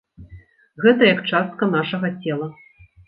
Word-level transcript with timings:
Гэта 0.85 1.01
як 1.13 1.21
частка 1.33 1.63
нашага 1.77 2.11
цела. 2.25 2.47